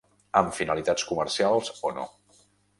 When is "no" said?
2.01-2.09